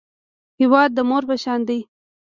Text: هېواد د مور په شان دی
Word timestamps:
هېواد 0.59 0.89
د 0.93 0.99
مور 1.09 1.23
په 1.29 1.35
شان 1.43 1.59
دی 1.69 1.79